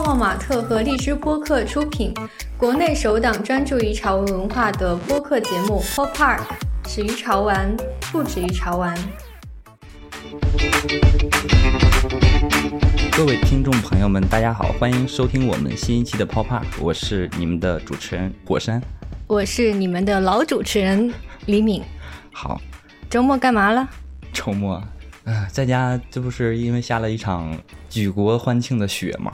[0.00, 2.14] 泡泡玛特和荔枝播客出品，
[2.56, 6.38] 国内首档专注于潮文文化的播客节目《Pop Art》，
[6.88, 7.76] 始于潮玩，
[8.10, 8.96] 不止于潮玩。
[13.12, 18.80] 各位听众朋友们，大家好，欢迎收听我们新一期的 Pop Art，我是你们的主持人火山。
[19.26, 21.12] 我是你们的老主持人
[21.44, 21.82] 李敏。
[22.32, 22.58] 好，
[23.10, 23.86] 周末干嘛了？
[24.32, 24.82] 周末，
[25.26, 27.54] 啊，在家，这不是因为下了一场
[27.90, 29.32] 举国欢庆的雪吗？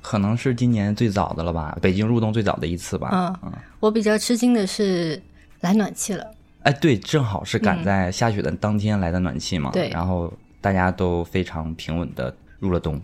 [0.00, 3.10] 可能是今年最早的了吧，北京入冬最早的一次吧。
[3.12, 5.20] 嗯嗯，我比较吃惊的是
[5.60, 6.26] 来暖气了。
[6.62, 9.70] 哎，对，正好是赶在下雪的当天来的暖气嘛。
[9.72, 13.00] 对然后大家都非常平稳的入了冬。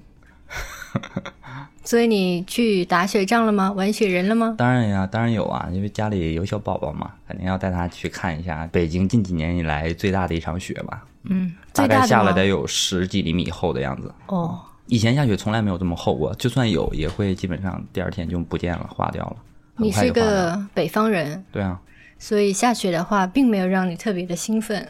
[1.84, 3.70] 所以你去打雪仗了吗？
[3.72, 4.54] 玩雪人了吗？
[4.56, 11.04] 当然呀，当然有啊，因为家里有小宝宝嘛，肯定要带他去看一下北京近几年以来最大的一场雪吧。
[11.24, 14.12] 嗯，大大概下了得有十几厘米厚的样子。
[14.26, 19.36] 哦，以前下雪从来没有这么厚过，就算有，也会基本上第二天就不见了，化掉了。
[19.76, 21.80] 很你是个北方人，对啊，
[22.18, 24.86] 所以下雪的话，并没有让你特别的兴奋。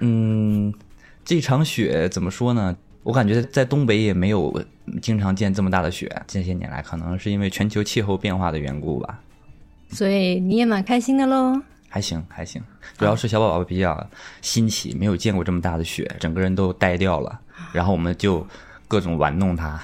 [0.00, 0.72] 嗯，
[1.24, 2.76] 这场雪怎么说呢？
[3.02, 4.62] 我感觉在东北也没有
[5.00, 9.20] 经常见这么大的雪，这些年来可能是因为全球气候变化的缘故吧。
[9.90, 11.58] 所以你也蛮开心的喽。
[11.88, 12.62] 还行还行，
[12.98, 14.06] 主要是小宝宝比较
[14.42, 17.40] 新奇，没有见过这么大的雪，整个人都呆掉了。
[17.72, 18.46] 然后我们就
[18.88, 19.80] 各种玩弄他，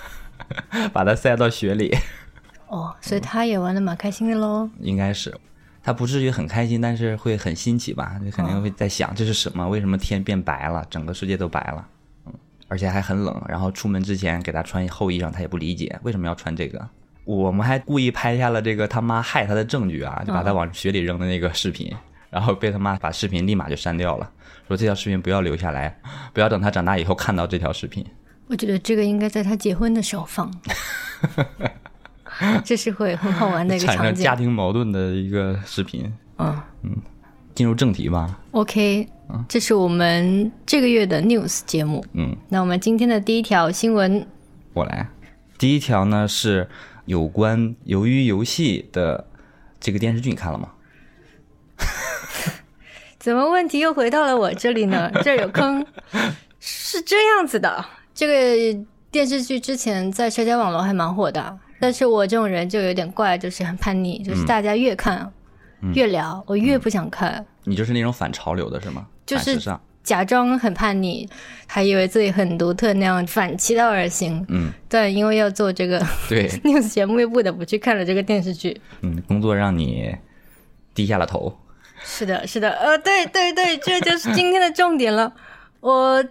[0.94, 1.94] 把他塞到雪里。
[2.68, 4.70] 哦，所以他也玩的蛮开心的喽。
[4.80, 5.36] 应该是，
[5.82, 8.18] 他不至于很开心，但是会很新奇吧？
[8.24, 9.68] 就肯定会在想这是什么？
[9.68, 11.86] 为什么天变白了，整个世界都白了？
[12.24, 12.32] 嗯，
[12.68, 13.42] 而且还很冷。
[13.46, 16.88] 然后出门之前给他穿厚衣裳，他也不理解为什么要穿这个。
[17.24, 21.94] 我们还故意拍下了这个他妈害他的证据啊，就把他往雪里扔的那个视频，
[22.32, 24.28] 然后被他妈把视频立马就删掉了，
[24.66, 25.96] 说这条视频不要留下来，
[26.32, 28.04] 不要等他长大以后看到这条视频。
[28.48, 30.52] 我觉得这个应该在他结婚的时候放，
[32.64, 34.34] 这是会很好玩的一个场景产生家。
[34.34, 36.12] 庭矛盾的一个视频。
[36.38, 36.60] 嗯
[37.54, 39.06] 进入正题吧，，OK，
[39.46, 42.02] 这是我们这个月的 news 节目。
[42.14, 42.34] 嗯。
[42.48, 44.26] 那我们今天的第一条新闻，
[44.72, 45.06] 我来。
[45.58, 46.66] 第一条呢是
[47.04, 49.26] 有关《鱿鱼游戏》的
[49.78, 50.70] 这个电视剧，你看了吗？
[53.22, 55.08] 怎么问题又回到了我这里呢？
[55.22, 55.86] 这儿有坑，
[56.58, 57.84] 是这样子的。
[58.12, 65.32] 这个电视剧之前在社交网络还蛮火的，但是我这种人就有点怪，就是很叛逆，就是大家越看、
[65.94, 69.06] 越聊，我越不想看，你就是那种反潮流的是吗？
[69.24, 69.56] 就是。
[70.02, 71.28] 假装很叛逆，
[71.68, 74.44] 还以为自己很独特那样反其道而行。
[74.48, 78.80] 嗯，但因为要做这个对， news 节目，又不得不去看了这个电视剧。
[79.02, 80.12] 嗯，工作让你
[80.92, 81.56] 低下了头。
[82.04, 85.32] 是的，是的，呃，对对对，这就是今天的重点了。
[85.80, 86.24] 我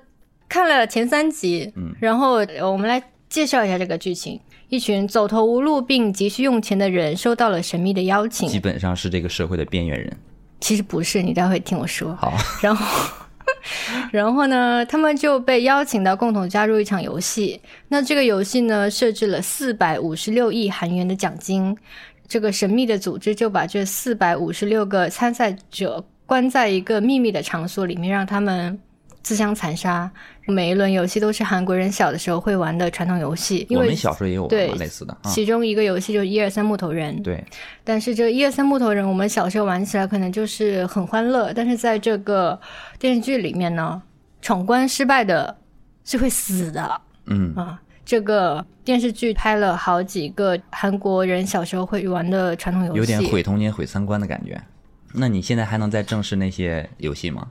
[0.48, 4.40] 看了前三集，嗯然后呃我们来介绍一下这个剧情。
[4.70, 10.18] 一群走投无路并急需用钱的人收到了神秘的邀请基，本上是这个社会的边缘人。
[10.62, 12.16] 其实不是，你待会听我说。
[12.16, 13.14] 好，然后，
[14.14, 17.60] 然后呢，他们就被邀请到共同加入一场游戏。
[17.90, 21.78] 那这个游戏呢，设置了四百五十六亿韩元的奖金。
[22.32, 28.80] 这个神秘的组织就把这四百五十六个参赛者关在一个秘密的场所里面，让他们
[29.22, 30.10] 自相残杀。
[30.48, 35.30] 每一轮游戏都是韩国人小的时候会玩的传统游戏，因为我们小时候也有玩类似的啊。
[35.30, 37.22] 其中一个游戏就是一二三木头人。
[37.22, 37.44] 对，
[37.84, 42.58] 但是这个一二三木头人，我们小时候玩起来可能就是很欢乐，但是在这个
[42.98, 44.02] 电视剧里面呢，
[44.42, 45.54] 闯关失败的
[46.06, 47.78] 是会死的嗯，啊。
[48.06, 54.60] 这个电视剧拍了好几个韩国人小时候会玩的传统游戏，有点毁童年、毁三观的感觉。
[55.14, 57.48] 那你现在还能再正视那些游戏吗？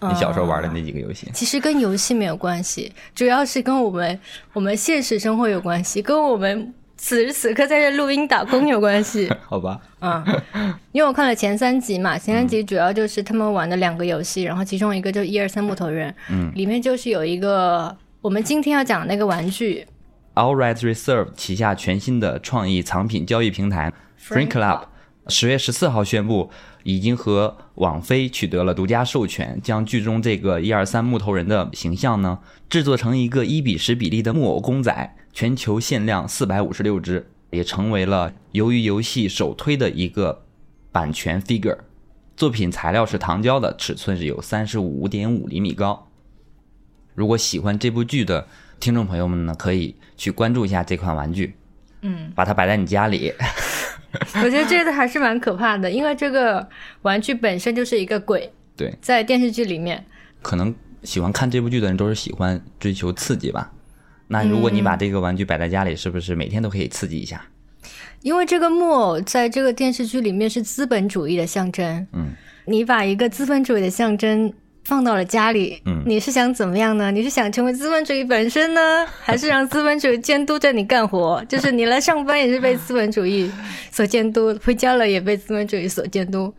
[0.00, 1.28] 你小时候玩的那几个游戏？
[1.34, 4.20] 其实跟游戏没有关系，主要是跟我们
[4.52, 9.28] 我们现实生活有关系，跟我们此时此刻在这录音打工有关系。
[9.44, 10.24] 好吧，嗯，
[10.92, 19.86] 因为我看了前三集嘛，前三集主要就是他们玩的两个游戏，然后其中一个就是一二三木头人，嗯，里面就是有一个我们今天要讲的那个玩具
[20.34, 24.86] All Rights Reserved 旗下全新的创意藏品交易平台 Free Club，
[25.28, 26.50] 十月十四号宣布，
[26.82, 40.44] 已经和网飞取得了独家授权，将剧中这个一二三木头人的形象呢制作成一个一比十比例的木偶公仔，全球限量四百五十六只，也成为了由于游戏首推的一个
[40.90, 41.78] 版权 figure。
[42.36, 46.07] 作品材料是糖胶的，尺寸是有三十五点五厘米高。
[47.18, 48.46] 如果喜欢这部剧的
[48.78, 51.52] 听众朋友们呢，可以去关注一下这款玩具，
[52.02, 53.34] 嗯，把它摆在你家里，
[54.40, 56.64] 我觉得这个还是蛮可怕的，因为这个
[57.02, 60.06] 玩具本身就是一个鬼，对，在电视剧里面，
[60.42, 60.72] 可能
[61.02, 63.72] 喜欢看这部剧的人都是喜欢追求刺激吧，
[64.28, 67.44] 那如果你把这个玩具摆在家里，是不是每天都可以刺激一下？
[68.22, 72.06] 因为这个木偶在这个电视剧里面是资本主义的象征。
[72.12, 72.28] 嗯，
[72.66, 74.52] 你把一个资本主义的象征
[74.88, 77.10] 放到了家里，嗯你是想怎么样呢？
[77.10, 81.44] 你是想成为资本主义本身呢， 还是让资本主义监督着你干活？
[81.46, 83.50] 就是你来上班也是被资本主义
[83.92, 86.50] 所监督，回家了也被资本主义所监督。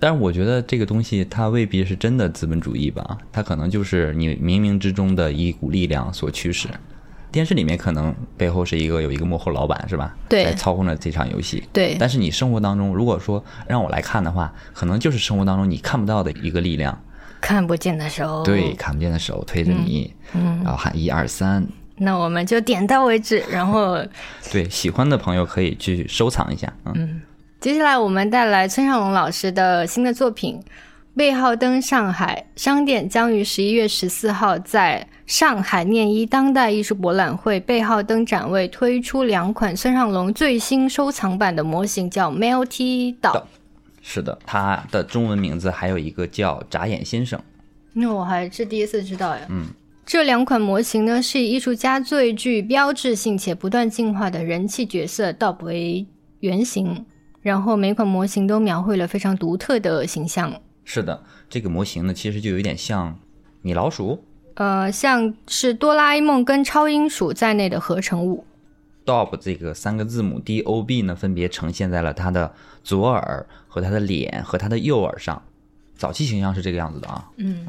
[0.00, 6.68] 但是我觉得这个东西它未必是真的资本主义吧，它可能就是你冥冥之中的一股力量所驱使。
[7.30, 10.16] 电视里面可能背后是一个有一个幕后老板是吧？
[10.28, 11.62] 对在操控着这场游戏。
[11.72, 16.98] 对但是你生活当中，如果说让我来看的话，可能就是生活当中你看不到的一个力量，
[17.40, 21.66] 看不见的手，对，，看不见的手推着你，嗯，然后喊一二三。
[21.98, 23.98] 那我们就点到为止，然后
[24.52, 26.72] 对，喜欢的朋友可以去收藏一下。
[26.84, 27.22] 嗯，
[27.60, 30.60] 接下来我们带来村上龙老师的新的作品
[31.16, 43.46] 《背号登上海》商店将于十一月十四号在上海念一当代艺术博览会背号登展位推出两款村上龙最新收藏版的模型，叫 Melty 岛。
[44.08, 47.38] 是的，他的中文名字还有一个叫眨眼先生。
[47.92, 49.44] 那我还是第一次知道呀。
[49.48, 49.66] 嗯，
[50.06, 56.06] 这两款模型呢，是以艺术家最具标志性且不断进化的人气角色 Dob 为
[56.38, 57.04] 原型，
[57.42, 60.54] 然后每款模型都描绘了非常独特的形象。
[60.84, 63.18] 是的，这个模型呢，其实就有点像
[63.60, 64.24] 米老鼠。
[64.54, 68.44] 呃，像是哆啦 A 梦跟超音鼠在内的合成物。
[69.06, 75.40] Dob 这个三个字母 D O B 呢，分别呈现在了他的左耳和他的脸和他的右耳上。
[75.96, 77.30] 早期形象是这个样子的啊。
[77.36, 77.66] 嗯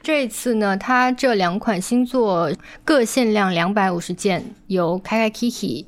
[0.00, 2.50] 这一次呢，它这两款新作
[2.84, 5.86] 各限量两百五十件，由开开 Kiki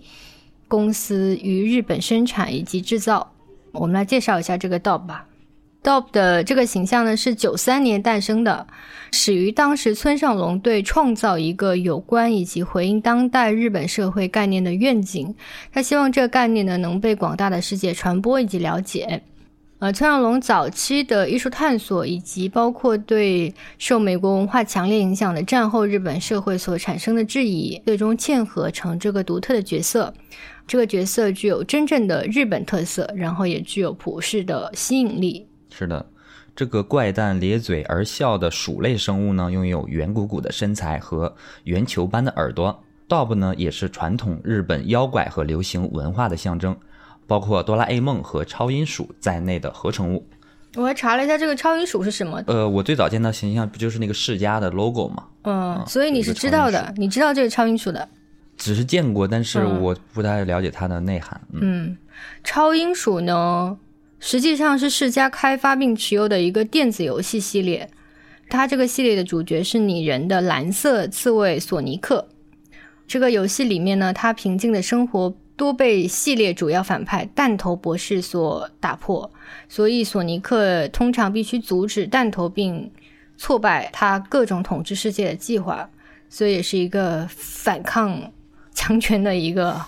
[0.66, 3.32] 公司于日本生产以及制造。
[3.72, 5.26] 我们来介绍一下这个 Dob 吧。
[5.82, 8.66] Dob 的这个形象呢是九三年诞生的，
[9.12, 15.34] 始于当时村上龙对创造一个有关以及回应当代日本社会概念的愿景。
[15.72, 19.22] 他希望这个概念呢能被广大的世界传播以及了解。
[19.78, 30.12] 呃，村上龙早期的艺术探索，以及包括对受美国文化强烈影响的战后日本社会所产生的质疑，最终嵌合成这个独特的角色。
[30.66, 35.46] 这个角色具有真正的日本特色，然后也具有普世的吸引力。
[35.70, 36.06] 是的，
[36.54, 41.34] 这个怪诞咧嘴而笑的鼠类生物呢，拥有圆鼓鼓的身材和
[41.64, 42.82] 圆球般的耳朵。
[43.08, 46.76] Dob 呢，也是传统日本妖怪和流行文化的象征，
[47.26, 50.24] 包括哆啦 A 梦和超音鼠在内的合成物。
[50.76, 52.40] 我还查了一下，这个超音鼠是什么？
[52.46, 55.24] 呃，我最早见到形象不就是那个世嘉的 logo 吗？
[55.42, 58.08] 嗯，所以你是知道的，你知道这个超音鼠的。
[58.56, 61.40] 只是见过，但是嗯我不太了解它的内涵。
[61.52, 61.98] 嗯，嗯，
[62.44, 63.76] 超音鼠呢，
[64.20, 67.90] 实际上是世嘉开发并持有的一个电子游戏系列。
[68.48, 72.28] 它这个系列的主角是拟人的蓝色刺猬索尼克。
[73.06, 79.30] 这个游戏里面呢，他平静的生活多被系列主要反派弹头博士所打破，
[79.68, 82.90] 所以索尼克通常必须阻止弹头并
[83.36, 85.88] 挫败他各种统治世界的计划，
[86.28, 88.32] 所以也是一个反抗
[88.72, 89.80] 强权的一个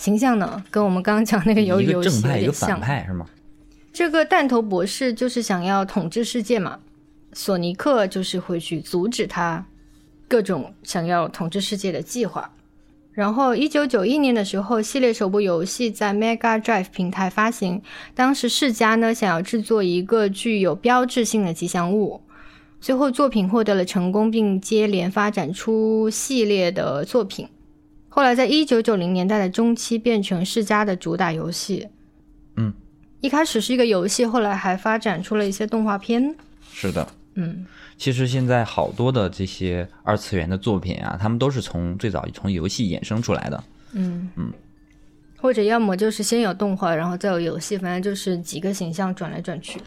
[0.00, 2.80] 形象呢，跟我们刚刚讲那个鱿鱼游戏有点像反。
[2.80, 3.26] 派是吗？
[3.92, 6.78] 这个弹头博士就是想要统治世界嘛，
[7.34, 9.62] 索尼克就是会去阻止他
[10.26, 12.50] 各种想要统治世界的计划。
[13.12, 17.82] 然后，一九九一年的时候，系列首部游戏在 Mega Drive 平台发行。
[18.14, 22.22] 当时世嘉呢想要制作一个具有标志性的吉祥物，
[22.80, 27.46] 最后作品获得了成功，并接连发展出系列的作品。
[28.12, 31.88] 后来，在一九九零年代的中期，变成世嘉的主打游戏。
[32.56, 32.74] 嗯，
[33.20, 36.34] 一开始是一个游戏，后来还发展出了一些动画片。
[36.72, 37.06] 是的。
[37.34, 37.64] 嗯，
[37.96, 43.64] 其实现在好多的这些二次元的作品啊，他们都是从最早从游戏衍生出来的。
[43.92, 44.52] 嗯嗯
[45.38, 49.80] 或者要么就是先有动画，然后再有游戏，反正就是几个形象转来转去。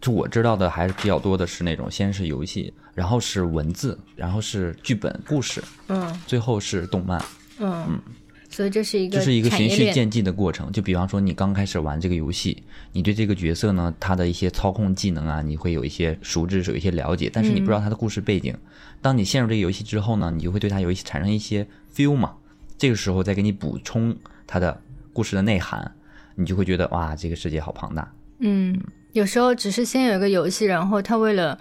[0.00, 7.22] 就我知道的还是比较多的是那种，先是游戏，然后是文字，然后是剧本故事，嗯最后是动漫，
[7.58, 8.00] 嗯，
[8.48, 9.50] 所以这是一个这是一个。
[9.50, 10.70] 循序渐进的过程。
[10.72, 18.56] 就比方说，你刚开始玩这个游戏，你对这个角色呢，他的一些操控技能啊，你会有一些熟知，有一些了解，但是你不知道他的故事背景。
[19.00, 22.34] 当你陷入这个游戏之后呢，你就会对他游戏产生一些 feel 嘛。
[22.78, 24.16] 这个时候再给你补充
[24.46, 24.80] 他的
[25.12, 25.92] 故事的内涵，
[26.34, 28.12] 你就会觉得哇，这个世界好庞大。
[28.40, 28.76] 嗯，
[29.12, 31.58] 有时候只是先有一个游戏，然后他为了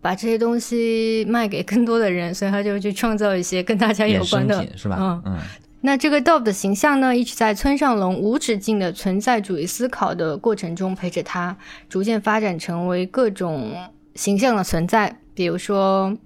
[0.00, 4.96] 把这些东西卖给更多的人，所以他就去创造一些跟大家有关的是吧？
[5.00, 5.38] 嗯，嗯，
[5.80, 11.56] 那这个 Dob 的形象呢，一直在村上龙无止境的存在主义思考的过程中陪着他，
[11.88, 13.74] 逐渐发展成为各种
[14.14, 16.16] 形象的存在，比如说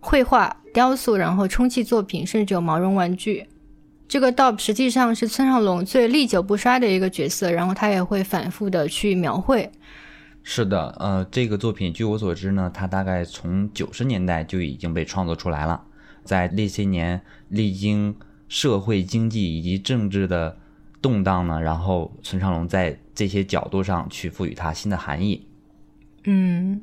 [0.00, 3.46] 绘画、雕塑，然后充气作品，甚至有毛绒玩具。
[4.08, 9.70] 这个 Dob 实际上是村上隆最历久不衰的一个角色，然后他也会反复的去描绘。
[10.42, 15.84] 是的，呃，这个作品据我所知呢，它大概从九十年代就已经被创作出来了，
[16.24, 18.16] 在那些年历经
[18.48, 20.58] 社会经济以及政治的
[21.00, 25.46] 动荡呢，然后村上龙在这些角度上去赋予它新的含义。
[26.24, 26.82] 嗯。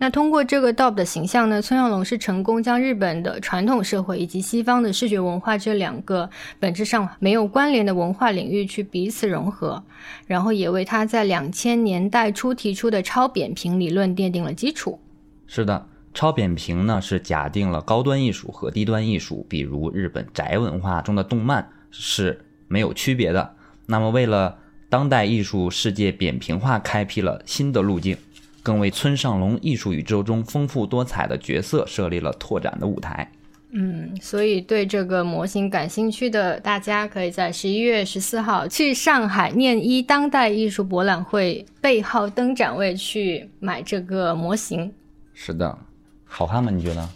[0.00, 9.82] 那通过这个 Dob 的形象呢，村上隆是成功将日本的传统社会以及西方的视觉文化这两个本质上没有关联的文化领域去彼此融合，
[10.26, 15.00] 然后也为他在两千年代初提出的超扁平理论奠定了基础。
[15.48, 23.56] 是的，超扁平呢是假定了高端艺术和低端艺术，比如日本宅文化中的动漫是没有区别的。
[23.86, 28.16] 那么为了当代艺术世界扁平化开辟了新的路径。
[28.62, 33.30] 更为村上隆艺术宇宙中丰富多彩的角色设立了拓展的舞台。
[33.70, 44.90] 嗯，所以对这个模型感兴趣的大家，可以在十一月十四号去上海念一当代艺术博览会背号灯展位去买这个模型。
[45.34, 45.78] 是的，
[46.24, 46.70] 好看吗？
[46.70, 47.06] 你觉得？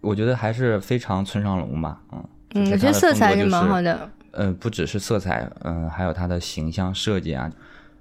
[0.00, 2.00] 我觉得还是非常村上隆吧。
[2.10, 4.10] 嗯嗯，我觉得色彩是蛮好的。
[4.32, 7.48] 嗯，不只是色彩，嗯，还有它的形象设计啊，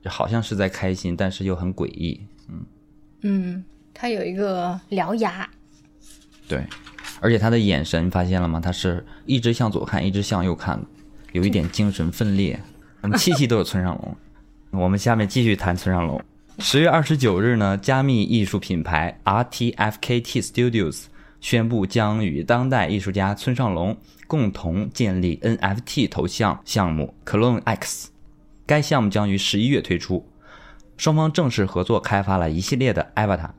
[0.04, 2.20] 就好像是在开心，但是又很诡异。
[3.22, 3.54] 嗯。
[3.54, 3.64] 嗯，
[3.94, 5.48] 他有一个獠牙，
[6.48, 6.64] 对，
[7.20, 8.60] 而且他的眼神发现了吗？
[8.60, 10.82] 他是一直向左看，一直向右看，
[11.32, 12.60] 有一点精神分裂。
[13.02, 14.16] 我们期期都有村上龙。
[14.72, 16.22] 我们下面继续谈村上龙。
[16.60, 21.06] 十月二十九日呢，加密艺术品牌 RTFKT Studios
[21.40, 23.98] 宣布将与当代艺术家村上龙
[24.28, 28.10] 共同建立 NFT 头像项目 Clone X，
[28.66, 30.28] 该项目将于十一月推出。
[31.02, 33.50] 双方正式合作开发了一系列的 Avatar，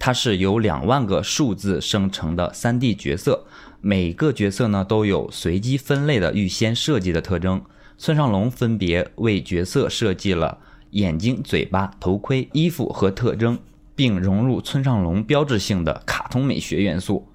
[0.00, 3.46] 它是由两万个数字生成的 3D 角色，
[3.80, 7.62] 每个角色呢都有随机分类的预先设计的特征。
[7.96, 10.58] 村上隆分别为角色设计了
[10.90, 13.56] 眼睛、嘴巴、头盔、衣服和特征，
[13.94, 17.28] 并融入村上隆标志性的卡通美学元素。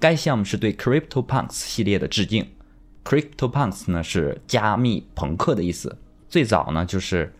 [0.00, 2.44] 该项目是对 CryptoPunks 系列的致敬。
[3.04, 5.96] CryptoPunks 呢是加密朋克的意思，
[6.28, 7.32] 最早呢就是。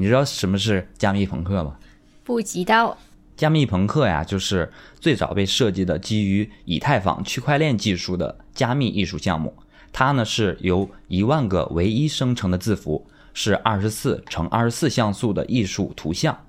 [0.00, 1.76] 你知道什么是加密朋克吗？
[2.24, 2.96] 不知道。
[3.36, 9.54] 加密朋克呀，就是最早被设计的基于以太坊区块链技术的加密艺术项目。
[9.92, 16.46] 它呢是由一万个唯一生成的字符，是二十四乘二十四像素的艺术图像，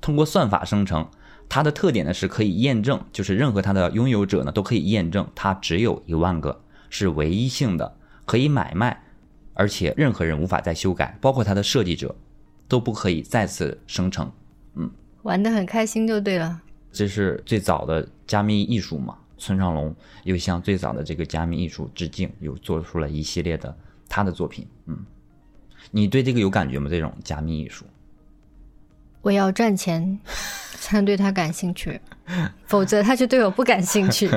[0.00, 1.08] 通过算法生成。
[1.48, 9.04] 它的特点呢是可以验证，就是任何它的拥有者呢都可以验证它只有一万个，是唯一性的，可以买卖，
[9.54, 12.16] 而且任何人无法再修改，包括它的设计者。
[12.68, 14.30] 都不可以再次生成，
[14.74, 14.90] 嗯，
[15.22, 16.60] 玩的很开心就对了。
[16.92, 19.16] 这是最早的加密艺术嘛？
[19.38, 19.94] 村上隆
[20.24, 23.74] 又向最早的这个加密艺术致敬，又做出了一系列的
[24.08, 24.66] 他的作品。
[24.86, 24.98] 嗯，
[25.90, 26.90] 你对这个有感觉吗？
[26.90, 27.84] 这种加密艺术？
[29.28, 30.18] 我要赚钱
[30.80, 32.00] 才能对他感兴趣，
[32.64, 34.30] 否则他就对我不感兴趣。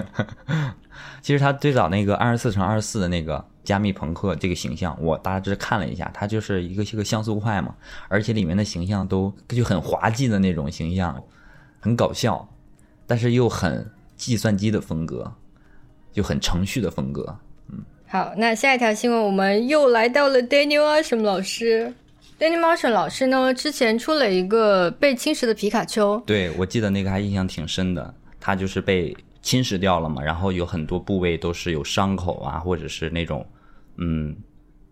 [1.24, 3.46] 其实他最早那个二十四乘二十四的那个。
[3.64, 7.76] 加密朋克这个形象，我大致看了一下，它就是一个是个像素块嘛，
[8.08, 11.24] 而且里面的形象都就很滑稽的那种形象，
[11.80, 12.50] 很搞笑，
[13.06, 15.32] 但是又很计算机的风格，
[16.12, 17.38] 就很程序的风格。
[17.70, 21.94] 嗯，好，那下一条新闻，我们又来到了 Daniel Ashram 老师。
[22.42, 29.16] Daniel Ashram 老师呢，之前出了一个被侵蚀的皮卡丘，对我记得那个还印象挺深的，他就是被。
[29.44, 33.44] 侵蚀掉了嘛，然后有很多部位都是有伤口啊，或者是那种，
[33.98, 34.36] 嗯，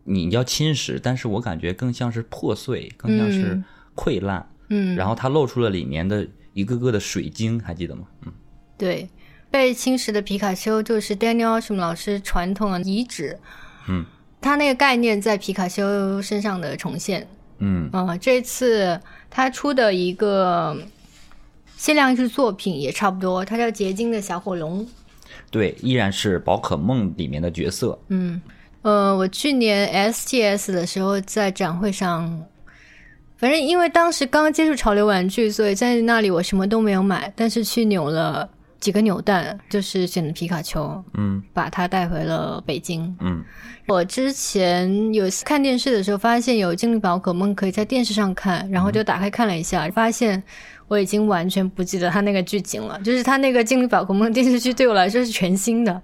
[0.06, 3.62] 你要侵蚀，但是我感觉更像是破碎，更像是
[3.96, 8.08] 溃烂，嗯，然后它露出了里面的一个个的水晶，还记得吗？
[8.26, 8.34] 嗯，
[8.76, 9.08] 对，
[9.52, 13.38] 被侵蚀的皮卡丘就是 Daniel Ashram 老师传统的遗址，
[13.88, 14.04] 嗯，
[14.42, 17.28] 他那个概念在皮卡丘身上的重现，
[17.60, 19.00] 嗯，啊，这次
[19.30, 20.78] 他出的一个。
[21.78, 24.86] 限量制作品也差不多，它叫《结晶的小火龙》，
[25.50, 27.98] 对，依然是宝可梦里面的角色。
[28.10, 28.42] 嗯，
[28.82, 32.44] 呃，我去年 STS 的时候在展会上，
[33.38, 38.50] 反正因为当时刚刚接触潮流玩具，所以在那里我什么都没有买，但是去扭了
[38.80, 43.16] 几个扭蛋，就是选的皮卡丘，嗯，把它带回了北京。
[43.20, 43.44] 嗯，
[43.88, 50.42] 我之前有看电视的时候发现有精灵宝可梦可以在电视上看，然后就打开看了一下，发现。
[50.90, 56.02] 我已经完全不记得它那个剧情了，就是它那个《精灵宝可梦》电视剧对我来说是全新的。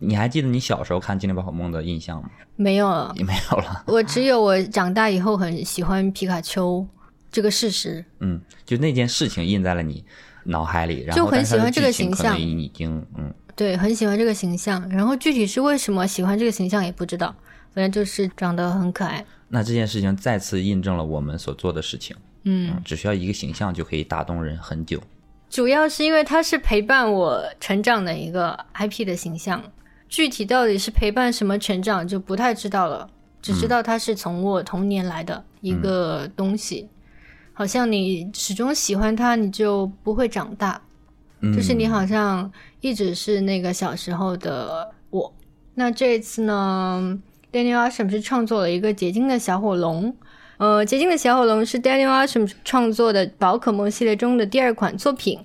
[0.00, 2.28] 你还记得你小时候看《精灵宝可梦》的印象吗？
[2.56, 3.84] 没有了，也没有了。
[3.86, 6.84] 我只有我长大以后很喜欢皮卡丘
[7.30, 8.04] 这个事实。
[8.18, 10.04] 嗯，就那件事情印在了你
[10.44, 12.38] 脑海里，然后就很喜欢这个形象。
[12.38, 14.88] 已经嗯，对，很喜欢这个形象。
[14.88, 17.34] 然后具体是为什么喜欢这个形象也不知道，
[17.72, 19.24] 反正就是长得很可爱。
[19.48, 25.00] 那这件事情再次印证了我们所做的事情，嗯，只需要一个形象就可以打动人很久。
[25.48, 29.62] 主要是因为它是陪伴我成长的一个 IP 的形象，
[30.08, 33.08] 具体到底是陪伴什么成长就不太知道了，
[33.40, 36.88] 只知道它是从我童年来的一个东西。
[37.54, 40.82] 好像你始终喜欢它，你就不会长大，
[41.40, 45.32] 嗯就是你好像一直是那个小时候的我。
[45.76, 47.18] 那这一次呢
[47.52, 50.14] ，Daniel Asham 是创作了一个结晶的小火龙。
[50.56, 55.38] 呃，结晶的小火龙是 Daniel Asham 创作的宝可梦系列中的第二款作品。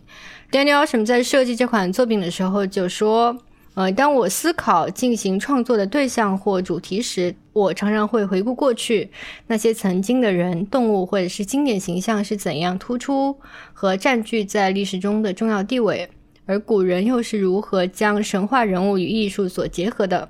[0.52, 3.36] Daniel Asham 在设计这款作品的时候就说
[3.80, 9.10] ：“呃，当我思考进行创作的对象或主题时，我常常会回顾过去
[9.48, 13.40] 那些曾经的人、动物或者是经典形象是怎样突出
[13.72, 16.10] 和占据在历史中的重要地位，
[16.46, 20.28] 而古人又是如何将神话人物与艺术所结合的。”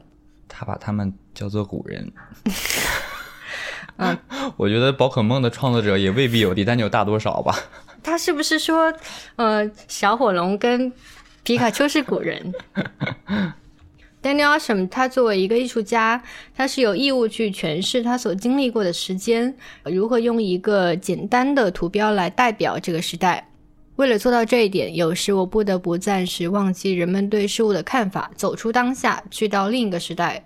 [0.48, 2.12] 他把他们叫做古人。
[3.98, 4.16] 嗯，
[4.58, 7.56] 我觉得宝可梦的创作者也未必有迪丹纽大多少吧。
[8.04, 8.94] 他是不是说，
[9.38, 10.94] 呃，小火龙跟
[11.44, 12.54] 皮卡丘是古人？
[14.22, 16.22] Daniel Asham 他作为一个艺术家，
[16.54, 19.56] 他是有义务去诠释他所经历过的时间，
[19.86, 23.50] 如何用一个简单的图标来代表这个时代。
[23.96, 30.44] 为了做到这一点，有时我不得不暂时忘记人们对事物的看法，走出当下，去到另一个时代，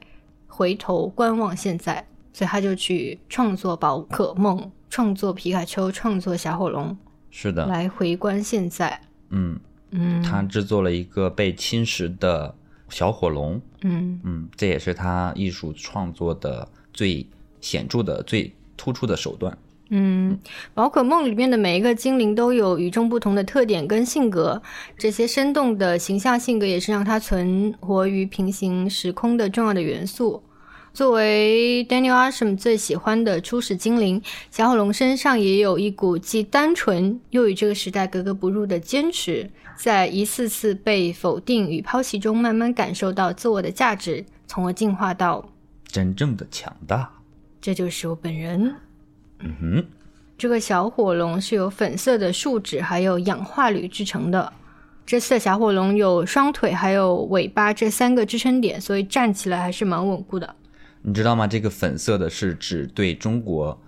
[0.47, 2.05] 回头观望现在。
[2.31, 6.95] 所以他就去创作宝可梦，创作皮卡丘，创作小火龙。
[7.29, 9.01] 是的，来回观现在。
[9.29, 9.59] 嗯
[9.93, 12.53] 嗯，他制作了一个被侵蚀的
[12.89, 13.61] 小火龙。
[13.83, 17.25] 嗯嗯，这也是他艺术创作的最
[17.61, 19.57] 显著的、最突出的手段。
[19.89, 20.39] 嗯，
[20.73, 24.61] 宝可梦里面的每一个精灵都有与众不同的特点跟性格，
[24.97, 30.41] 这些生动的形象性格也是让它存活于平行时空的重要的元素。
[30.93, 45.43] 作为 Daniel Asham 最喜欢的初始精灵，小火龙身上也有一股既单纯又与这个时代格格不入的坚持，在一次次被否定与抛弃中，慢慢感受到自我的价值，从而进化到
[45.87, 47.11] 真正的强大。
[47.59, 48.75] 这就是我本人。
[49.39, 49.85] 嗯哼，
[50.37, 54.53] 这个小火龙是由粉色的树脂还有氧化铝制成的。
[55.07, 60.55] 这次的小火龙有双腿还有尾巴这三个支撑点，所以站起来还是蛮稳固的。
[61.03, 61.45] 你知道吗？
[61.45, 63.79] 这个粉色的是指对中国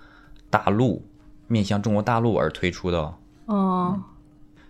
[0.50, 1.04] 大陆
[1.48, 3.16] 面向中国大陆而推出的哦。
[3.46, 4.04] 哦，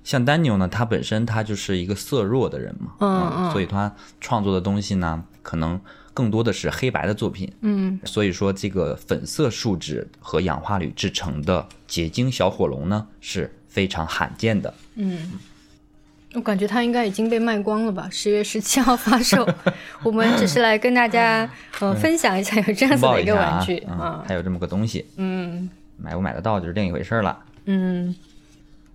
[0.03, 5.79] 像丹纽呢，他本身他就是一个色弱的人嘛，嗯嗯所以他创作的东西呢，可能
[6.13, 7.51] 更多的是黑白的作品。
[7.61, 14.73] 嗯所以说，这个粉色树脂和氧化铝制成的结晶小火龙呢，是非常罕见的。
[14.95, 15.31] 嗯，
[16.35, 18.09] 我感觉它应该已经被卖光了吧？
[18.11, 19.47] 十月十七号发售，
[20.03, 27.39] 我们只是来跟大家呃分享一下有这样子的一个玩具，嗯啊，还有这么个东西，嗯买不买得到就是另一回事了。
[27.65, 28.13] 嗯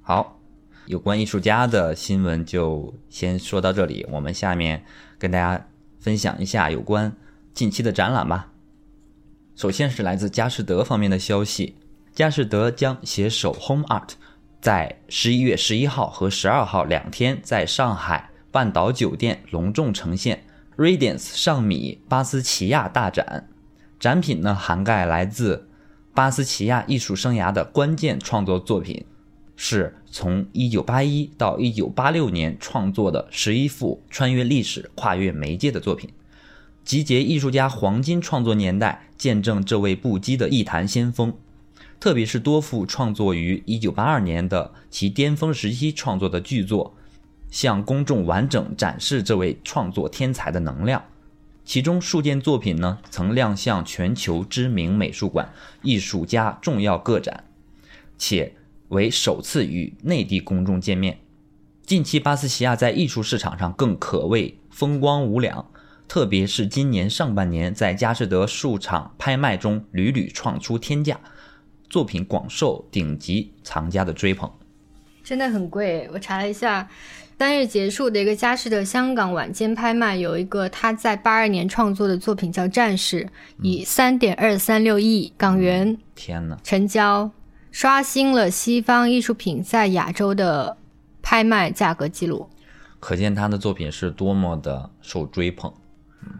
[0.02, 0.38] 好，
[0.86, 4.84] 有关艺术家的新闻就先说到这里，我们下面
[5.18, 5.66] 跟大家
[5.98, 7.12] 分享一下有关
[7.54, 8.48] 近期的展览吧。
[9.56, 11.76] 首先是来自佳士得方面的消息，
[12.14, 14.10] 佳士得将携手 Home Art
[14.60, 20.44] 在十一月十一号和十二号两天在上海半岛酒店隆重呈现
[20.76, 23.48] Radiance 上米巴斯奇亚大展。
[23.98, 25.68] 展品呢涵盖来自
[26.14, 29.06] 巴斯奇亚艺术生涯的关键创作作品，
[29.56, 36.10] 是从1981到1986年创作的十一幅穿越历史、跨越媒介的作品，
[36.84, 41.34] 集结艺术家黄金创作年代，见证这位不羁的艺坛先锋。
[42.00, 46.96] 特别是多幅创作于1982年的其巅峰时期创作的巨作，
[47.50, 51.04] 向公众完整展示这位创作天才的能量。
[51.62, 57.44] 其中数件作品呢，曾亮相全球知名美术馆、艺术家重要个展，
[58.16, 58.54] 且
[58.88, 61.18] 为首次与内地公众见面。
[61.84, 65.70] 近期巴斯奇亚在艺术市场上更可谓风光无两，
[66.08, 71.20] 特别是今年上半年在佳士得数场拍卖中屡屡创出天价，
[71.90, 74.50] 作品广受顶级藏家的追捧。
[75.22, 76.08] 真的很贵。
[76.12, 76.88] 我查了一下，
[77.36, 83.24] 单月结束的一个佳士得香港晚间拍卖，有一个他在八二年创作的作品叫《战士》，
[83.62, 86.58] 以三点二三六亿港元天哪！
[86.64, 87.30] 成交，
[87.70, 90.76] 刷新了西方艺术品在亚洲的
[91.22, 92.48] 拍卖价格记录。
[92.98, 95.72] 可见他的作品是多么的受追捧。
[96.22, 96.32] 嗯，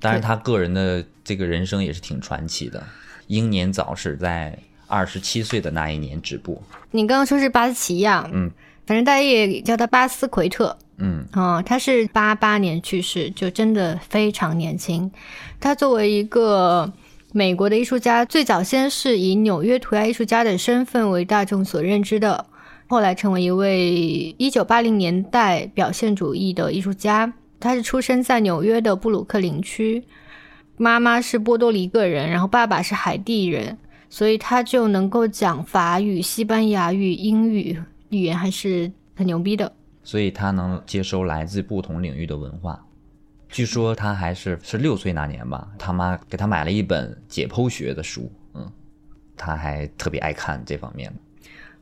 [0.00, 2.82] 当然他个人的这个人生也是挺传奇的，
[3.28, 6.62] 英年早逝，在二十七岁的那一年止步。
[6.90, 8.50] 你刚刚说是巴斯奇亚，嗯，
[8.86, 10.76] 反正大家也叫他巴斯奎特。
[10.98, 15.10] 嗯嗯，他是八八年去世，就真的非常年轻。
[15.58, 16.92] 他作为一个
[17.32, 22.46] 美国的艺术家，最早先是以纽约涂鸦艺术家的身份为大众所认知的，
[22.86, 27.32] 后来成为一位一九八零年代表现主义的艺术家。
[27.58, 30.04] 他是出生在纽约的布鲁克林区，
[30.76, 39.72] 妈妈是波多黎各人，然后爸爸是海地人，所以他就能够讲法语、西班牙语、英语，语言还是很牛逼的。
[40.02, 42.84] 所以他能接收来自不同领域的文化。
[43.48, 48.70] 据说他还是是六岁那年吧，他妈给他买了一本解剖学的书，嗯，
[49.36, 51.16] 他还特别爱看这方面的。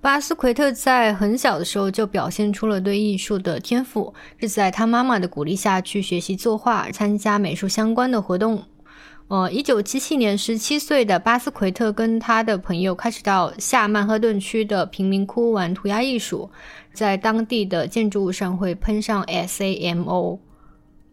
[0.00, 8.62] 巴斯奎特在很小的时候就表现出了对艺术的天赋，是在他妈妈的鼓励下去学习作画，参加美术相关的活动。
[9.32, 16.50] 呃，一九七七年，十七岁的巴斯奎特跟他的朋友开始到下曼哈顿区的贫民窟玩涂鸦艺术，
[16.92, 20.38] 在当地的建筑物上会喷上 SAMO。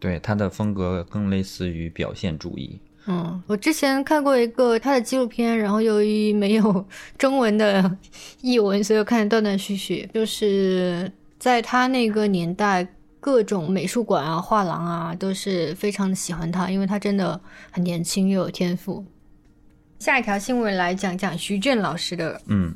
[0.01, 2.81] 对他的风格更类似于表现主义。
[3.05, 6.85] 嗯，我之前看过一个他的纪录片，然后由于没有
[7.17, 7.89] 中文的
[8.41, 10.05] 译文，所以我看得断断续续。
[10.13, 12.85] 就是在他那个年代，
[13.19, 17.39] 各种美术馆啊、画廊啊，都是非常的喜欢他，因为他真的
[17.71, 19.05] 很年轻又有天赋。
[19.99, 22.73] 下一条新闻来讲讲徐震老师的嗯，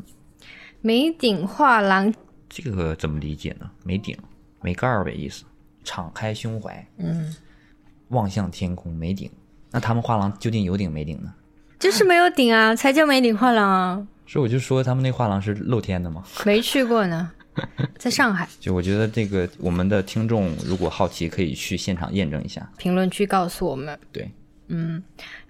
[0.81, 2.13] 梅顶画廊。
[2.49, 3.69] 这个怎么理解呢？
[3.83, 4.17] 没顶，
[4.61, 5.45] 没盖儿呗，意思。
[5.85, 7.35] 敞开胸怀，嗯，
[8.09, 9.29] 望向天空，没顶。
[9.71, 11.33] 那他们画廊究竟有顶没顶呢？
[11.79, 16.23] 就是没有顶啊，才叫梅顶画廊啊，所以我就说他们那画廊是露天的吗。
[16.45, 17.31] 没去过呢，
[17.97, 18.47] 在上海。
[18.59, 22.67] 就我觉得这个我们的听众如果好奇，可以去现场验证一下。
[22.77, 23.97] 评论区告诉我们。
[24.11, 24.31] 对，
[24.67, 25.03] 嗯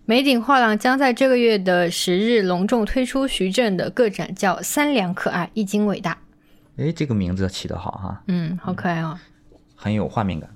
[0.05, 6.17] 梅顶画廊将在这个月的十日隆重推出徐震的个展，叫“三两可爱，一斤伟大
[6.75, 9.17] 哎，这个名字起得好哈”。，嗯，好可爱哦。
[9.75, 10.49] 很有画面感。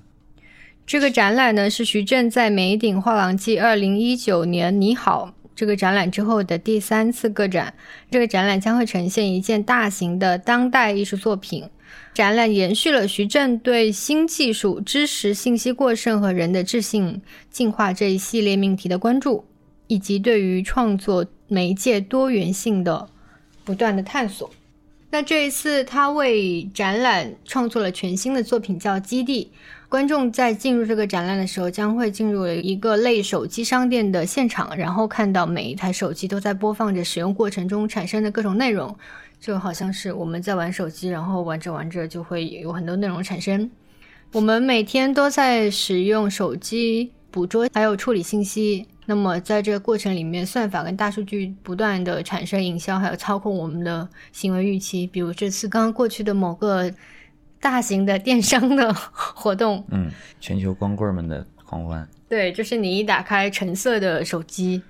[0.86, 7.74] 这个展览呢是徐震在梅顶画廊继二零一九年“你好”这个展览之后的第三次个展。
[8.12, 11.68] 这个展览将会呈现一件大型的当代艺术作品。
[12.14, 19.44] 展览延续了徐震对新技术、知识信息过剩和人的智性进化这一系列命题的关注，
[19.88, 23.08] 以及对于创作媒介多元性的
[23.64, 24.48] 不断的探索。
[25.10, 29.50] 那这一次，他为展览创作了全新的作品，叫《基地》。
[29.88, 38.94] 观众在进入这个展览的时候，将会进入了一个类手机商店的现场，然后看到每一台手机都在播放着使用过程中产生的各种内容，
[39.40, 43.70] 就好像是我们在玩手机，然后玩着玩着就会有很多内容产生。
[44.32, 55.06] 我们每天都在使用手机捕捉还有处理信息，那么在这个过程里面，算法跟大数据不断的产生营销，还有操控我们的行为预期。
[55.06, 56.92] 比如这次刚刚过去的某个
[57.58, 62.06] 大型的电商的 活动，嗯，全球光棍们的狂欢。
[62.28, 64.82] 对，就是你一打开橙色的手机，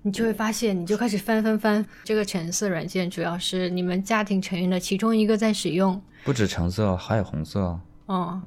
[0.00, 1.84] 你就会发现，你就开始翻翻翻。
[2.02, 7.78] 这个橙色软件主要是你们家庭成员的其中一个在使用，不止橙色，还有红色。
[8.06, 8.40] 哦，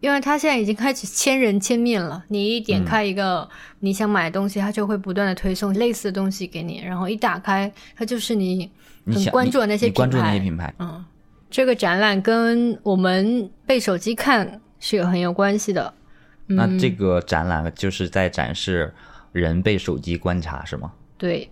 [0.00, 2.24] 因为它现在已经开始千人千面了。
[2.28, 8.70] 你一点开一个你想买的东西，它就会不断的推送类似的东西给你，然后一打开，它就是你
[9.06, 11.04] 很关注的那些你你关注的那些品品牌，嗯，
[11.50, 15.92] 这个展览跟我们被手机看是有很有关系的。
[16.46, 18.92] 那这个展览就是在展示
[19.32, 20.92] 人被手机观察，是吗？
[21.16, 21.48] 对，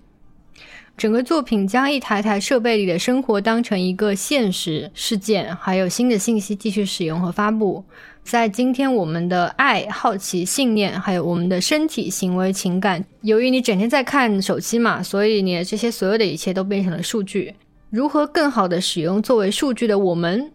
[0.98, 7.84] 整个作品将一台台设备里的生活当成一个现实事件，还有新的信息继续使用和发布。
[8.24, 17.54] 在今天，我们的爱、好奇、信念，还有我们的身体、行为、情感，由于你整天在看手机嘛，所以你的这些所有的一切都变成了数据。
[17.90, 20.50] 如何更好的使用作为数据的我们，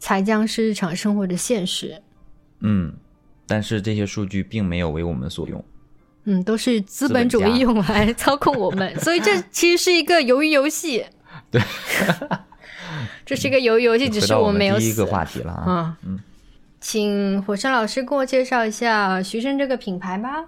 [0.00, 2.02] 才将是日常生活的现实。
[2.62, 2.92] 嗯，
[3.46, 5.64] 但是这些数据并没有为我们所用。
[6.24, 11.04] 嗯，都是资本主义用来操控我们，所以这其实是一个鱿鱼游戏。
[11.50, 11.60] 对，
[13.24, 14.80] 这是一个鱿鱼游戏，只是我没有死。
[14.80, 15.96] 第一个话题了啊。
[16.04, 16.20] 嗯
[16.84, 20.46] 请火山老师给我介绍一下徐峥这个品牌吧。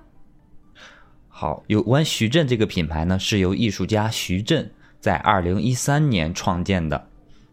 [1.28, 7.06] 好，有关徐震这个品牌呢，是由艺术家徐震在二零一三年创建的，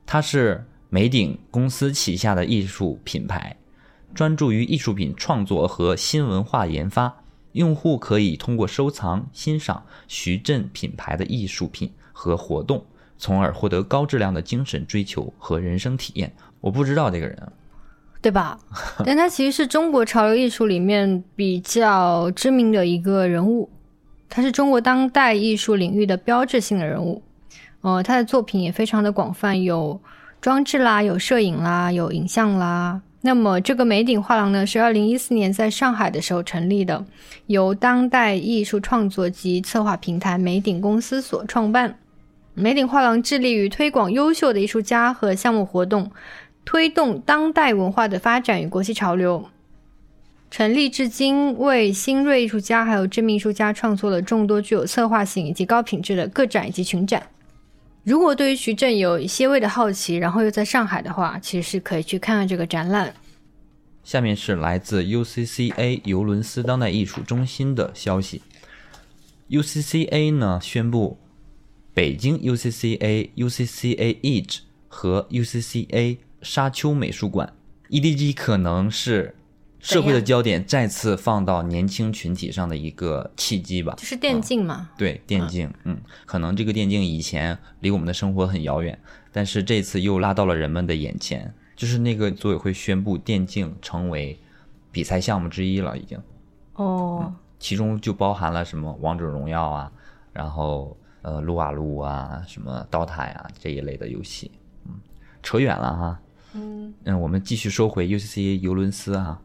[0.07, 3.55] 它是美鼎公司旗下的艺术品牌，
[4.15, 7.20] 专注于艺术品创作和新文化研发。
[7.53, 12.85] 用户可以通过收藏、欣赏徐震品牌的艺术品和活动，
[13.17, 16.33] 从而获得高质量的精神追求和人生体验。
[16.59, 17.51] 我不知道这个人啊，
[18.21, 18.59] 对吧？
[19.05, 23.69] 但他其实是中国潮流艺术里面比较知名的一个人物，
[24.29, 27.23] 他是中国当代艺术领域的标志性的人物。
[27.81, 29.99] 呃，他的作品也非常的广泛，有
[30.39, 37.05] 装置啦，有摄影啦，有影像啦，那么这个梅顶画廊呢，是二零一四年在上海的时候成立的，
[37.45, 41.99] 由当代艺术创作及策划平台梅顶公司所创办。
[42.53, 46.11] 梅顶画廊致力于推广优秀的艺术家和项目活动，
[46.65, 49.45] 推动当代文化的发展与国际潮流。
[50.49, 57.23] 成立至今，为新锐艺术家还有知名艺术家创作了众多具有策划性以及高品质的个展以及群展。
[58.03, 63.13] 如果对于徐震有一些微的好奇，然后又在上海的话，其实是可以去看看这个展览。
[64.03, 68.41] 下面是来自 UCCA 尤伦斯当代艺术中心的消息。
[69.49, 71.19] UCCA 呢宣布，
[71.93, 77.53] 北京 UCCA、UCCA Age 和 UCCA 沙丘美术馆
[77.89, 79.35] EDG 可能是
[79.81, 83.95] 社会的焦点再次放到年轻群体上的一个契机吧。
[83.97, 88.97] 就是电竞嘛，对电竞，嗯，可能这个电竞以前离我们的生活很遥远，
[89.31, 91.53] 但是这次又拉到了人们的眼前。
[91.75, 94.37] 就是那个组委会宣布电竞成为
[94.91, 96.21] 比赛项目之一了，已经，
[96.75, 99.91] 哦，其中就包含了什么王者荣耀啊，
[100.31, 104.51] 然后呃撸啊撸啊，什么刀塔呀这一类的游戏。
[104.85, 104.93] 嗯，
[105.41, 106.19] 扯远了哈。
[106.53, 109.41] 嗯嗯，我们继续说回 UCC 尤伦斯哈。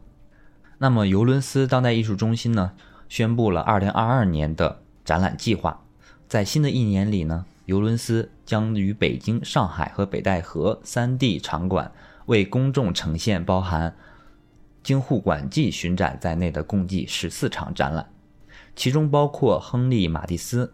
[0.79, 2.73] 那么尤伦斯当代艺术中心呢，
[3.09, 5.83] 宣布了2022年的展览计划。
[6.27, 11.91] 在新的一年里呢，尤伦斯将与北京、上海和北戴河三地场馆
[12.27, 13.95] 为公众呈现包含
[14.83, 18.07] 京沪馆际巡展在内的共计十四场展览，
[18.75, 20.73] 其中包括亨利·马蒂斯、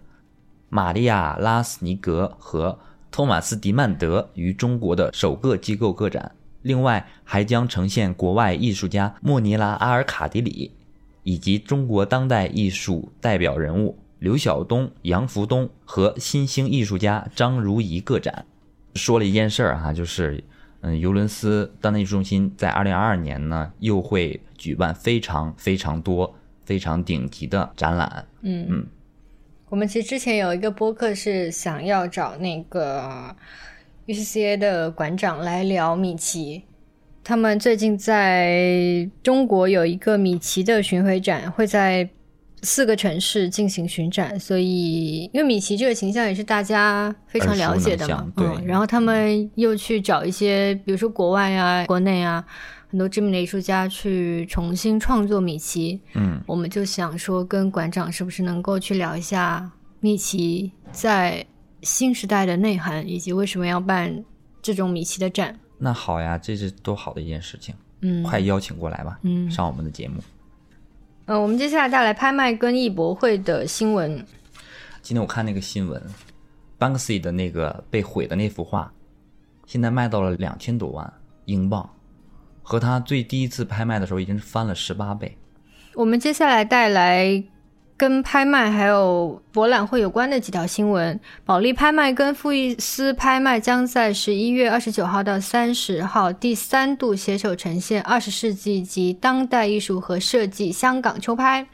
[0.69, 2.77] 玛利亚·拉斯尼格和
[3.09, 6.35] 托马斯·迪曼德于中国的首个机构个展。
[6.63, 10.71] 另外，还将呈现国外艺术家莫尼拉·阿尔卡迪里
[11.23, 18.45] 以及中国当代艺术代表人物刘晓东、杨福东和新兴艺术家张如仪个展。
[18.95, 20.43] 说了一件事儿哈，就是，
[20.81, 28.25] 嗯，尤伦斯当代艺术中心在二零二二年呢，又会举办非常非常多、非常顶级的展览。
[28.41, 28.87] 嗯嗯，
[29.69, 33.35] 我们其实之前有一个播客是想要找那个
[34.07, 36.63] UCCA 的馆长来聊米奇。
[37.23, 42.09] 他们最近在中国有一个米奇的巡回展，会在
[42.61, 52.43] 四个城市进行巡展，所以因为米奇这个形象也是大家非常了解的嘛嗯，然后他们又去找一些，比如说国外啊、国内啊
[52.89, 61.45] 很多知名的艺术家去重新创作米奇，嗯，我们就想说，跟馆长是不是能够去聊一下米奇在
[61.83, 64.23] 新时代的内涵，以及为什么要办
[64.61, 65.59] 这种米奇的展？
[65.77, 70.21] 那好呀，这是多好的一件事情，嗯，快邀请过来吧，嗯上我们的节目。
[71.25, 74.25] 呃，我们接下来带来拍卖跟艺博会的新闻。
[75.01, 76.01] 今天我看那个新闻
[76.79, 78.91] ，Banksy 的那个被毁的那幅画，
[79.65, 81.13] 现在卖到了两千多万
[81.45, 81.89] 英镑，
[82.61, 85.37] 和他最第一次拍卖的时候已经是翻了十八倍。
[85.95, 87.43] 我们接下来带来
[88.03, 91.17] 跟拍卖还有博览会有关的几条新闻。
[91.45, 101.65] 保利拍卖跟富艺斯拍卖将在十一月二十九号到三十号第三度携手呈现二十世纪及当代艺术和设计香港秋拍。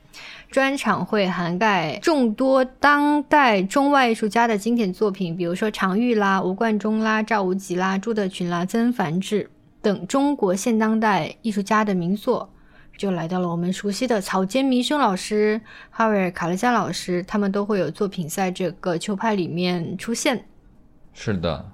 [0.51, 9.49] 专场会涵盖众多当代中外艺术家的经典作品，比如说常玉啦、吴冠中啦、赵无极啦、朱德群啦、曾梵志
[9.81, 12.47] 等中国现当代艺术家的名作。
[12.99, 20.43] 就来到了我们熟悉的草间弥生老师、哈维尔·卡勒加老师，他们都会有作品在这个秋拍里面出现。
[21.13, 21.71] 是的，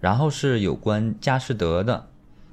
[0.00, 2.10] 然后是有关佳士得的，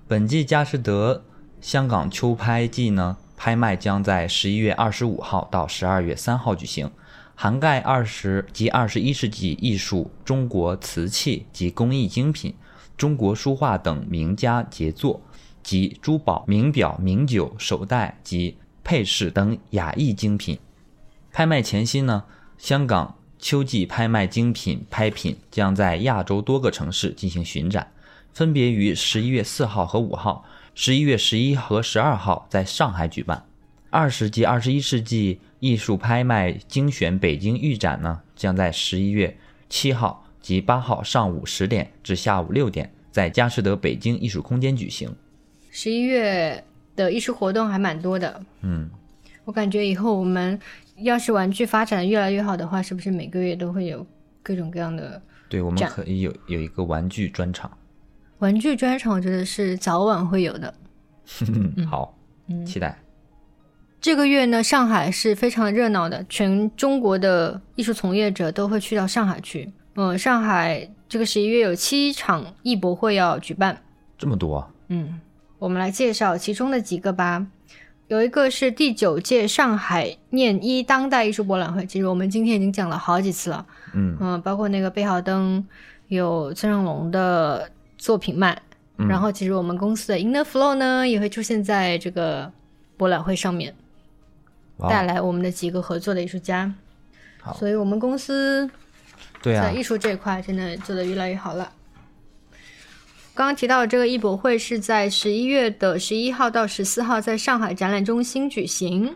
[0.08, 1.26] 本季佳士得
[1.60, 6.90] 香港秋拍季呢，拍卖将在十一月二十五号到十二月三号举行，
[7.36, 12.56] 涵盖二十及二十一世纪艺术、中国瓷器及工艺精品、
[12.96, 15.20] 中国书画等名家杰作。
[15.64, 20.60] 及珠宝、名表、名酒、手袋及配饰等雅逸精品。
[21.32, 22.26] 拍卖前夕呢，
[22.58, 27.92] 香港秋季拍卖精品拍品将在亚洲多个城市进行巡展，
[28.34, 30.46] 分别于十一月四号和五号、
[30.76, 33.46] 十一月十一和十二号在上海举办。
[33.90, 39.38] 二十及二十一世纪艺术拍卖精选北京预展呢，将在十一月
[39.70, 45.16] 七号及八号上午十点至下午六点，在佳士得北京艺术空间举行。
[45.76, 46.64] 十一月
[46.96, 48.88] 的艺术活动还蛮多的，嗯，
[49.44, 50.58] 我感觉以后我们
[50.98, 54.06] 要是玩具发展的越来越好的话，是不是每个月都会有
[54.44, 57.76] 各种各样的对，我们可以有有一个玩具专场。
[58.38, 59.16] 玩具专场？
[59.16, 60.72] 我觉得是早晚会有的。
[61.76, 62.16] 嗯，好，
[62.68, 62.96] 期待。
[64.00, 69.74] 这个月呢，上海是非常热闹的，全中国的艺术从业者都会去到上海去。
[69.96, 73.82] 嗯，上海这个十一月有七场艺博会要举办。
[74.20, 75.20] 这么多，嗯，
[75.64, 77.48] 我们来介绍其中的几个吧。
[78.10, 83.66] 有一个是第九届上海念一当代艺术博览会，其实我们今天已经讲了好几次了。
[83.94, 85.66] 嗯嗯，包括那个贝浩登
[86.10, 88.62] 有村上龙的作品漫，
[88.98, 92.52] 嗯然后其实我们公司的 Inner Flow 呢也会出现在这个
[92.98, 93.74] 博览会上面，
[94.90, 96.74] 带来我们的几个合作的艺术家。
[97.40, 98.70] 好所以我们公司
[99.42, 101.72] 对啊在艺，术这一块真的做得越来越好了。
[103.36, 109.16] 刚刚提到的这个艺博会是在十一月的十一号到十四号在上海展览中心举行，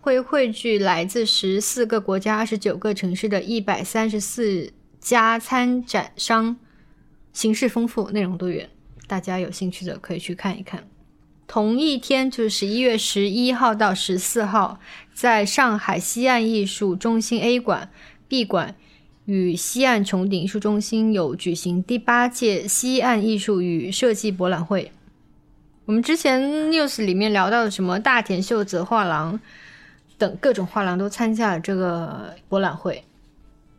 [0.00, 6.56] 会汇聚来自十四个国家、二十九个城市的一百三十四家参展商，
[7.32, 8.68] 形式丰富，内容多元，
[9.06, 10.88] 大家有兴趣的可以去看一看。
[11.46, 14.80] 同一天，就是十一月十一号到十四号，
[15.12, 17.88] 在上海西岸艺术中心 A 馆、
[18.26, 18.74] B 馆
[19.26, 24.92] 与西岸穹顶艺术中心有举行第八届西岸艺术与设计博览会。
[25.86, 29.38] 我们之前 news 里面聊到的什么大田秀则画廊
[30.16, 33.04] 等各种画廊都参加了这个博览会。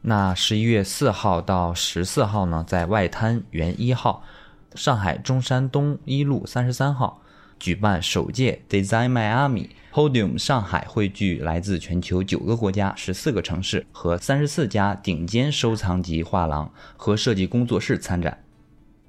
[0.01, 4.23] 那十一月四号到十四号呢，在外滩原一号、
[4.75, 7.21] 上海中山东一路三十三号
[7.59, 18.43] 举办首届 Design Miami Podium 上海，汇聚来自全球九个国家、十四个城市和三十四家顶尖收藏级画廊和设计工作室参展。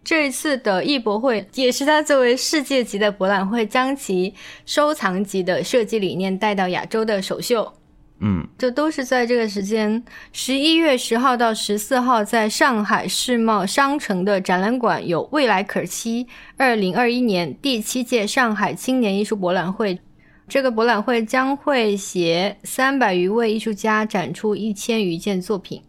[0.05, 4.33] 这一次的艺博会也是他作为世界级的博览会，将其
[4.65, 7.75] 收藏级的设计理念带到亚洲的首秀。
[8.21, 19.99] 嗯，这都是在这个时间，十一月十号到十四号，在上海世贸商城的展览馆有“未来可期”二零二一年第七届上海青年艺术博览会。
[20.49, 25.83] 这个博览会将会携三百余位艺术家展出一千余件作品。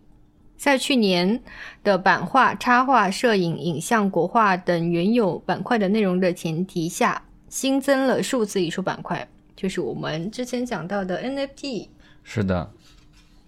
[0.56, 1.44] 在去年
[1.84, 11.90] 的版画、插画、摄影、影像、国画等原有板块的内容的前提下，新增了数字艺术板块，就是我们之前讲到的 NFT。
[12.24, 12.72] 是的。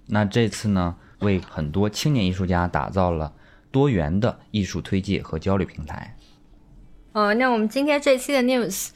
[0.05, 3.33] 那这次呢，为很多青年艺术家打造了
[3.71, 6.15] 多元的艺术推介和交流平台。
[7.13, 8.89] 呃，那我们今天这期的 news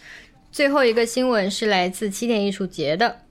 [0.53, 3.21] 最后一个新闻是来自起点艺术节的。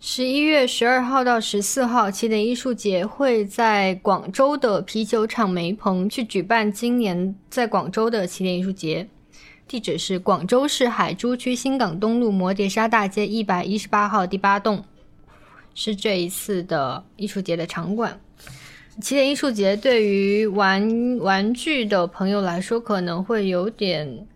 [0.00, 9.06] 十一月十二号到十四号，起点艺术节会在广州的啤酒厂梅棚去举办今年在广州的起点艺术节，
[9.68, 14.82] 地址是广州市海珠区新港东路摩碟沙大街一百一十八号第八栋，
[15.74, 18.18] 是这一次的艺术节的场馆。
[19.02, 24.26] 起点艺术节对于玩玩具的朋友来说可能会有点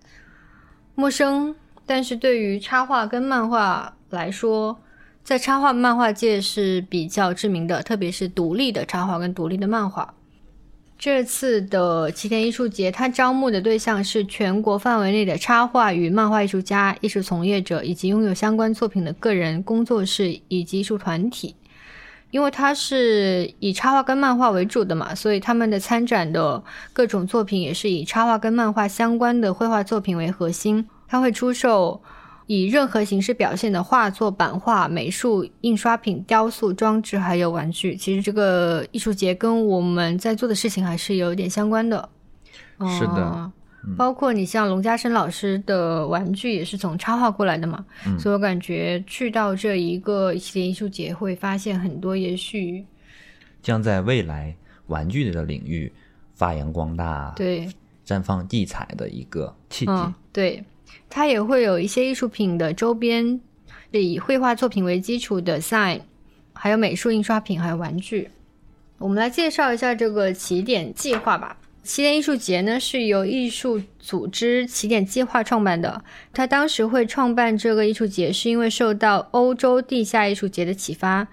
[0.94, 4.78] 陌生，但是对于插画跟漫画来说，
[5.22, 10.14] 在插画漫画界是比较知名的，特别是独立的插画跟独立的漫画。
[10.96, 21.56] 这次的起点艺术节，它招募的对象是全国范围内的插画与漫画艺术家、艺术从业者以及拥有相关作品的个人、工作室以及艺术团体。
[22.30, 30.88] 因为它是以插画跟漫画为主的嘛，所以他们的参展的各种作品也是以插画跟漫画相关的绘画作品为核心。
[31.14, 32.02] 它会出售
[32.46, 37.94] 以任何形式表现的画作、版画、美术、印刷品、雕塑、装置，还有玩具。
[37.94, 42.08] 其实这个艺术节跟我们在做的事情还是有点相关的。
[42.98, 43.52] 是的呃
[43.96, 52.84] 包括你像龙家生老师的玩具也是从插画过来的嘛，嗯所以我感觉去到这一个系列艺术节会发现很多也许
[53.62, 54.56] 将在未来
[54.88, 55.92] 玩具的领域
[56.34, 57.68] 发扬光大、对，
[58.04, 59.92] 绽放异彩的一个契机。
[59.92, 60.64] 嗯，对，
[61.08, 63.40] 它也会有一些艺术品的周边，
[63.90, 66.00] 以绘画作品为基础的 sign，
[66.52, 68.30] 还有美术印刷品，还有玩具。
[68.98, 71.56] 我们来介绍一下这个起点计划吧。
[71.82, 76.02] 起点艺术节呢是由艺术组织起点计划创办的。
[76.32, 81.28] 他当时会创办这个艺术节，是因为受到欧洲地下艺术节的启发。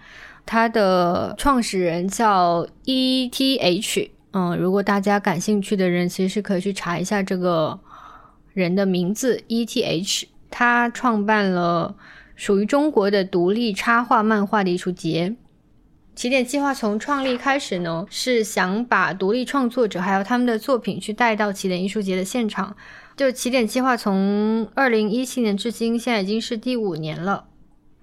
[0.45, 7.79] 它的创始人叫 ETH，嗯，如果大家感兴趣的人，其实可以去查一下这个
[8.53, 10.23] 人的名字 ETH。
[10.49, 11.95] 他创办了
[12.35, 15.35] 属于中国的独立插画漫画的艺术节。
[16.13, 22.75] 起点计划从创立开始呢，是想把独立创作者还有他们的作品去带到起点艺术节的现场。
[23.15, 27.45] 就起点计划从二零一七年至今，现在已经是第五年了。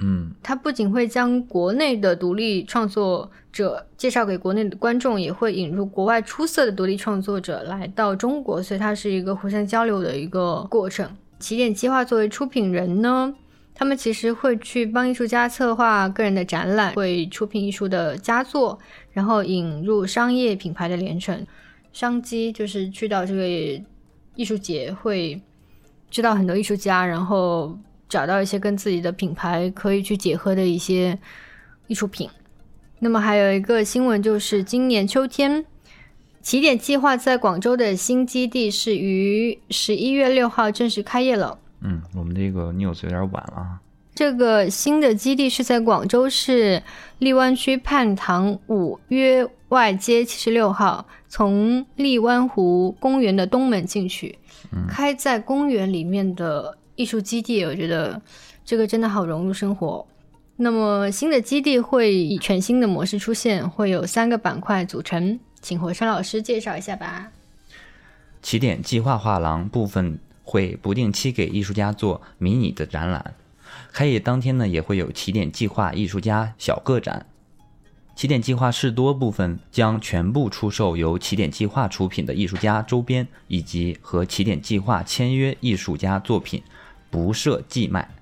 [0.01, 11.11] 嗯，它不仅会将国内的独立创作者介绍给国内的观众，也会引入国外出色的独立创作者来到中国，所以它是一个互相交流的一个过程。
[11.41, 13.35] 起点计划作为出品人呢，
[13.75, 18.79] 他们其实会去帮艺术家策划个人的展览，会出品艺术的佳作，
[19.13, 21.45] 然后引入商业品牌的连城。
[21.93, 23.45] 商机就是去到这个
[24.37, 25.41] 艺术节会
[26.09, 27.77] 知道很多艺术家，然后
[28.09, 31.19] 找到一些跟自己的品牌可以去结合的一些
[31.87, 32.29] 艺术品。
[33.01, 35.65] 那么还有一个新闻就是今年秋天。
[36.41, 41.59] 起点计划在广州的新基地是于十一月六号正式开业了。
[41.83, 43.81] 嗯，我们这个 news 有点晚了。
[44.15, 46.83] 这个新的基地是在广州市
[47.19, 54.39] 荔湾区泮塘五约外街七十六号，从荔湾湖公园的东门进去。
[54.89, 58.21] 开在公园里面的艺术基地，我觉得
[58.65, 60.05] 这个真的好融入生活。
[60.57, 65.39] 那么新的基地会以全新的模式出现，会有三个板块组成。
[65.61, 67.31] 请火山老师介绍一下吧。
[68.43, 73.35] 起点计划画廊部分会不定期给艺术家做迷你的展览，
[73.93, 77.27] 开业当天呢也会有起点计划艺术家小个展。
[78.17, 86.61] 起点计划士多部分将全部出售由起点计划出品的艺术家周边以及和起点计划签约艺术家作品，
[87.11, 88.15] 不设寄卖。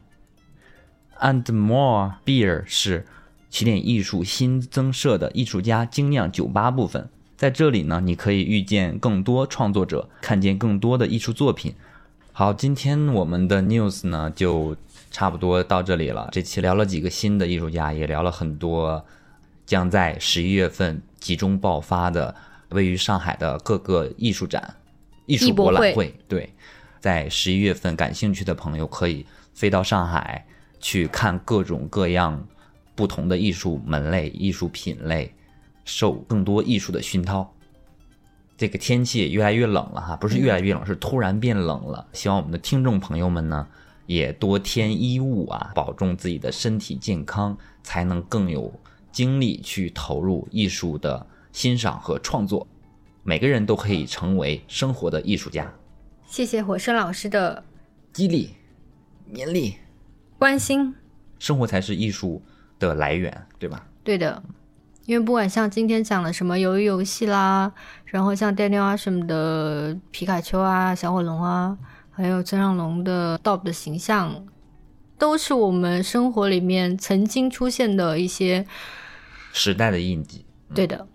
[1.20, 3.07] And more beer 是
[3.49, 7.09] 起点艺术新增设的艺术家精酿酒吧部分。
[7.37, 11.74] 在这里呢，你可以遇见更多创作者，看见更多的艺术作品。
[12.32, 14.76] 好，今天我们的 news 呢就
[15.11, 16.28] 差不多到这里了。
[16.32, 19.05] 这期聊了几个新的艺术家，也聊了很多
[19.64, 22.34] 将在十一月份集中爆发的
[22.70, 24.76] 位于上海的各个艺术展、
[25.24, 26.14] 艺术博览会。
[26.28, 26.53] 对，
[27.07, 30.45] 在十一月份感兴趣的朋友可以飞到上海
[30.81, 32.45] 去看各种各样
[32.97, 35.33] 不同的艺术门类、艺术品类。
[35.85, 37.49] 受更多艺术的熏陶，
[38.57, 42.05] 这个天气也越来越冷了哈，不是越来越冷，是突然变冷了。
[42.13, 43.69] 希望我们的听众朋友们呢，
[44.07, 48.75] 也多添衣物啊，保重自己的身体健康，才能更有
[49.13, 52.67] 精力去投入艺术的欣赏和创作。
[53.23, 55.73] 每个人都可以成为生活的艺术家。
[56.27, 57.64] 谢谢火生老师的
[58.12, 58.55] 激励、
[59.33, 59.77] 勉励、
[60.39, 60.95] 关心。
[61.39, 62.43] 生活才是艺术
[62.79, 63.87] 的来源，对吧？
[64.03, 64.43] 对的。
[65.07, 67.72] 因为不管像今天讲的什么鱿鱼游戏啦，
[68.07, 71.79] 然后像 Daniel 啊什么的皮卡丘啊、小火龙啊，
[72.11, 74.45] 还有曾让龙的 Dob 的形象，
[75.16, 78.66] 都是我们生活里面曾经出现的一些
[79.53, 80.45] 时代的印记。
[80.74, 81.07] 对的，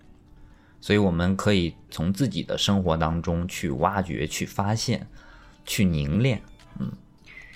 [0.82, 5.08] 所以我们可以从自己的生活当中去挖掘、去发现、
[5.64, 6.42] 去凝练。
[6.80, 6.92] 嗯，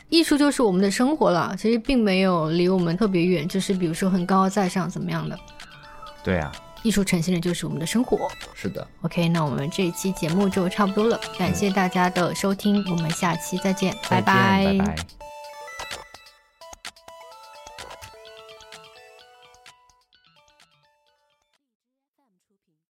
[0.09, 5.37] 艺术就是我们的生活了，其实并没有离我们特别远，就是比如说很高高在上怎么样的。
[6.23, 6.51] 对啊，
[6.83, 8.29] 艺术呈现的就是我们的生活。
[8.53, 15.24] 是的，OK，那我们这一期节目就差不多了，感谢大家的收听，我们下期再见，拜拜拜拜。